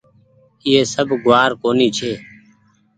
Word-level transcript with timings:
ايئي 0.65 0.81
سب 0.93 1.07
گوآر 1.23 1.49
ڪونيٚ 1.61 1.95
ڇي 1.97 2.11